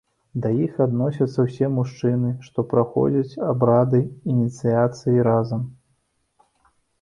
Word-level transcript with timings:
Да 0.43 0.49
іх 0.67 0.77
адносяцца 0.85 1.39
ўсе 1.47 1.67
мужчыны, 1.73 2.31
што 2.47 2.65
праходзяць 2.71 3.37
абрады 3.53 4.01
ініцыяцыі 4.35 5.17
разам. 5.29 5.61